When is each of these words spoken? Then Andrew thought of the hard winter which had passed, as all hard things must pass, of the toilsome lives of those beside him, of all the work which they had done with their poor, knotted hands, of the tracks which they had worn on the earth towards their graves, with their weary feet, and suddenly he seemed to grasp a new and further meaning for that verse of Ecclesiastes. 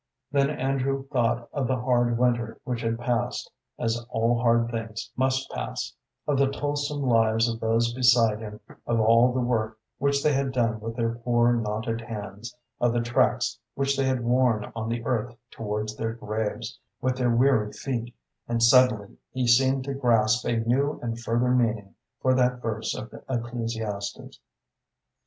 Then 0.31 0.49
Andrew 0.49 1.05
thought 1.09 1.47
of 1.53 1.67
the 1.67 1.75
hard 1.79 2.17
winter 2.17 2.59
which 2.63 2.81
had 2.81 2.97
passed, 2.97 3.51
as 3.77 4.03
all 4.09 4.39
hard 4.41 4.71
things 4.71 5.11
must 5.15 5.47
pass, 5.51 5.93
of 6.25 6.39
the 6.39 6.47
toilsome 6.49 7.03
lives 7.03 7.47
of 7.47 7.59
those 7.59 7.93
beside 7.93 8.39
him, 8.39 8.59
of 8.87 8.99
all 8.99 9.31
the 9.31 9.39
work 9.41 9.77
which 9.99 10.23
they 10.23 10.33
had 10.33 10.53
done 10.53 10.79
with 10.79 10.95
their 10.95 11.13
poor, 11.13 11.53
knotted 11.53 12.01
hands, 12.01 12.57
of 12.79 12.93
the 12.93 13.01
tracks 13.01 13.59
which 13.75 13.95
they 13.95 14.05
had 14.05 14.23
worn 14.25 14.71
on 14.75 14.89
the 14.89 15.05
earth 15.05 15.35
towards 15.51 15.95
their 15.95 16.13
graves, 16.13 16.79
with 16.99 17.15
their 17.15 17.29
weary 17.29 17.71
feet, 17.71 18.11
and 18.47 18.63
suddenly 18.63 19.19
he 19.31 19.45
seemed 19.45 19.83
to 19.83 19.93
grasp 19.93 20.43
a 20.47 20.57
new 20.57 20.99
and 21.03 21.19
further 21.19 21.51
meaning 21.51 21.93
for 22.23 22.33
that 22.33 22.59
verse 22.59 22.95
of 22.95 23.13
Ecclesiastes. 23.29 24.39